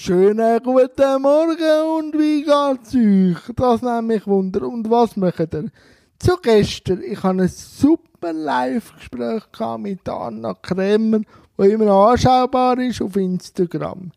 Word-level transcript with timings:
Schönen 0.00 0.62
guten 0.62 1.22
Morgen 1.22 1.82
und 1.98 2.16
wie 2.16 2.44
geht's 2.44 2.94
euch? 2.94 3.52
Das 3.56 3.82
nimmt 3.82 4.06
mich 4.06 4.28
Wunder. 4.28 4.62
Und 4.62 4.88
was 4.88 5.16
macht 5.16 5.52
ihr? 5.52 5.72
Zu 6.20 6.36
gestern, 6.40 7.02
ich 7.02 7.20
hatte 7.20 7.42
ein 7.42 7.48
super 7.48 8.32
Live-Gespräch 8.32 9.42
mit 9.78 10.08
Anna 10.08 10.54
Kremer, 10.54 11.22
wo 11.56 11.64
immer 11.64 11.90
anschaubar 11.90 12.78
ist 12.78 13.02
auf 13.02 13.16
Instagram. 13.16 14.12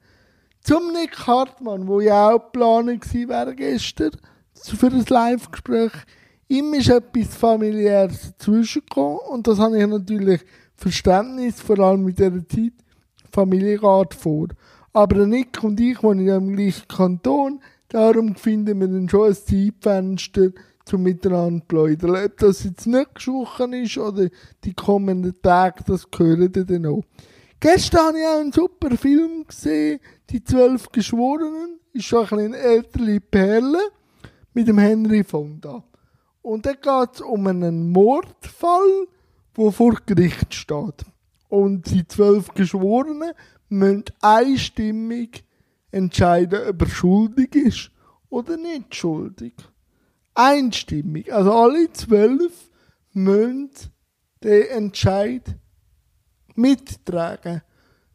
Zum 0.62 0.94
Nick 0.94 1.18
Hartmann, 1.26 1.88
wo 1.88 2.00
ja 2.00 2.30
auch 2.30 2.52
geplant 2.52 3.12
wäre 3.12 3.56
gestern 3.56 4.12
für 4.54 4.86
ein 4.86 5.04
Live-Gespräch. 5.10 5.94
Ihm 6.48 6.76
ist 6.76 6.90
etwas 6.90 7.36
familiäres 7.36 8.36
dazwischengekommen 8.38 9.18
und 9.32 9.48
das 9.48 9.58
habe 9.58 9.80
ich 9.80 9.88
natürlich 9.88 10.42
Verständnis, 10.76 11.60
vor 11.60 11.80
allem 11.80 12.04
mit 12.04 12.20
dieser 12.20 12.48
Zeit. 12.48 12.74
Familie 13.32 13.80
geht 13.80 14.14
vor. 14.14 14.48
Aber 14.94 15.26
Nick 15.26 15.64
und 15.64 15.80
ich 15.80 16.02
wohnen 16.04 16.26
ja 16.26 16.38
im 16.38 16.56
gleichen 16.56 16.88
Kanton, 16.88 17.62
darum 17.88 18.36
finden 18.36 18.80
wir 18.80 18.88
dann 18.88 19.08
schon 19.08 19.30
ein 19.30 19.36
Zeitfenster, 19.36 20.50
zum 20.86 21.04
miteinander 21.04 21.64
plaudern. 21.66 22.26
Ob 22.26 22.38
das 22.38 22.64
jetzt 22.64 22.88
nächste 22.88 23.32
Woche 23.32 23.64
ist 23.78 23.98
oder 23.98 24.28
die 24.64 24.74
kommenden 24.74 25.36
Tage, 25.42 25.84
das 25.86 26.10
gehört 26.10 26.58
dann 26.70 26.86
auch. 26.86 27.04
Gestern 27.60 28.08
habe 28.08 28.20
ich 28.20 28.26
auch 28.26 28.40
einen 28.40 28.52
super 28.52 28.98
Film 28.98 29.46
gesehen, 29.48 30.00
Die 30.30 30.44
Zwölf 30.44 30.90
Geschworenen. 30.90 31.80
Ist 31.94 32.06
schon 32.06 32.28
ein 32.28 32.30
bisschen 32.30 32.54
ältere 32.54 33.20
Perle 33.20 33.80
mit 34.54 34.68
dem 34.68 34.80
Henry 34.80 35.24
Fonda. 35.24 35.84
Und 36.42 36.66
da 36.66 36.72
geht 36.72 37.16
es 37.16 37.22
um 37.22 37.46
einen 37.48 37.92
Mordfall, 37.92 39.08
wo 39.54 39.72
vor 39.72 39.98
Gericht 40.06 40.54
steht. 40.54 41.06
Und 41.52 41.92
die 41.92 42.08
zwölf 42.08 42.54
Geschworenen 42.54 43.34
müssen 43.68 44.06
einstimmig 44.22 45.44
entscheiden, 45.92 46.70
ob 46.70 46.82
er 46.82 46.88
schuldig 46.88 47.54
ist 47.56 47.92
oder 48.30 48.56
nicht 48.56 48.96
schuldig. 48.96 49.56
Einstimmig. 50.34 51.34
Also 51.34 51.52
alle 51.52 51.92
zwölf 51.92 52.70
müssen 53.12 53.70
den 54.42 54.64
Entscheid 54.68 55.58
mittragen. 56.56 57.64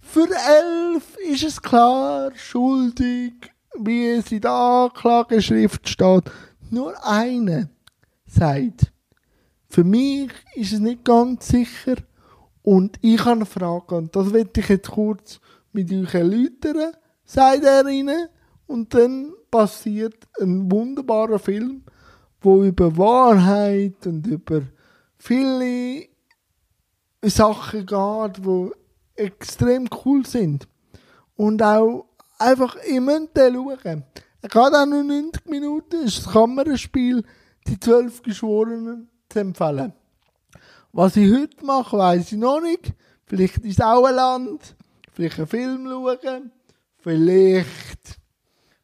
Für 0.00 0.30
elf 0.30 1.18
ist 1.18 1.44
es 1.44 1.60
klar, 1.60 2.32
schuldig, 2.36 3.34
wie 3.78 4.12
es 4.12 4.32
in 4.32 4.40
der 4.40 4.52
Anklageschrift 4.52 5.86
steht. 5.86 6.30
Nur 6.70 6.94
eine 7.06 7.68
sagt, 8.26 8.94
für 9.68 9.84
mich 9.84 10.30
ist 10.54 10.72
es 10.72 10.80
nicht 10.80 11.04
ganz 11.04 11.48
sicher 11.48 11.96
und 12.66 12.98
ich 13.00 13.20
habe 13.20 13.30
eine 13.30 13.46
Frage 13.46 13.94
und 13.94 14.16
das 14.16 14.32
werde 14.32 14.58
ich 14.58 14.68
jetzt 14.68 14.90
kurz 14.90 15.38
mit 15.70 15.88
euch 15.92 16.12
erläutern, 16.12 16.94
sagt 17.24 17.62
er 17.62 17.86
ihnen. 17.86 18.26
Und 18.66 18.92
dann 18.92 19.34
passiert 19.52 20.26
ein 20.40 20.68
wunderbarer 20.68 21.38
Film, 21.38 21.84
wo 22.40 22.64
über 22.64 22.96
Wahrheit 22.96 24.04
und 24.04 24.26
über 24.26 24.62
viele 25.16 26.08
Sachen 27.22 27.86
geht, 27.86 28.44
die 28.44 28.70
extrem 29.14 29.88
cool 30.04 30.26
sind. 30.26 30.66
Und 31.36 31.62
auch 31.62 32.06
einfach, 32.36 32.76
den 32.84 33.54
schauen. 33.54 34.04
Er 34.42 34.48
geht 34.48 34.56
auch 34.56 34.86
nur 34.86 35.04
90 35.04 35.46
Minuten, 35.46 36.02
ist 36.02 36.18
das 36.18 36.32
Kammerspiel, 36.32 37.22
die 37.68 37.78
zwölf 37.78 38.22
Geschworenen 38.22 39.08
zu 39.28 39.38
empfehlen. 39.38 39.92
Was 40.96 41.14
ich 41.18 41.30
heute 41.30 41.62
mache, 41.62 41.98
weiß 41.98 42.32
ich 42.32 42.38
noch 42.38 42.58
nicht. 42.58 42.94
Vielleicht 43.26 43.58
ist 43.58 43.78
es 43.78 43.84
auch 43.84 44.06
ein 44.06 44.14
Land, 44.14 44.74
vielleicht 45.12 45.36
einen 45.36 45.46
Film 45.46 45.86
schauen, 45.86 46.50
vielleicht, 47.00 48.18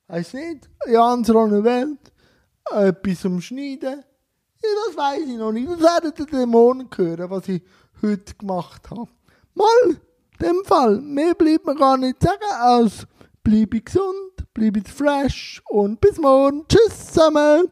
weiß 0.08 0.34
nicht, 0.34 0.68
Jans 0.88 1.32
Ronne 1.32 1.64
Welt, 1.64 2.12
etwas 2.70 3.24
umschneiden. 3.24 4.04
Ja, 4.62 4.68
das 4.86 4.94
weiß 4.94 5.22
ich 5.26 5.38
noch 5.38 5.52
nicht. 5.52 5.70
Das 5.70 5.80
werdet 5.80 6.18
ihr 6.18 6.26
den 6.26 6.50
Morgen 6.50 6.86
hören, 6.94 7.30
was 7.30 7.48
ich 7.48 7.62
heute 8.02 8.34
gemacht 8.34 8.90
habe. 8.90 9.08
Mal, 9.54 9.96
in 10.38 10.46
dem 10.46 10.64
Fall, 10.66 11.00
mehr 11.00 11.34
bleibt 11.34 11.64
mir 11.64 11.76
gar 11.76 11.96
nicht 11.96 12.22
sagen, 12.22 12.44
als 12.60 13.06
bleibe 13.42 13.80
gesund, 13.80 14.52
bleibe 14.52 14.82
fresh 14.82 15.62
und 15.70 15.98
bis 15.98 16.18
morgen. 16.18 16.66
Tschüss 16.68 17.06
zusammen. 17.06 17.70